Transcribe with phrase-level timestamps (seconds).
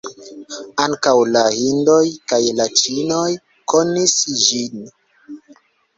[0.85, 1.99] Ankaŭ la hindoj
[2.33, 3.29] kaj la ĉinoj
[3.75, 4.85] konis ĝin.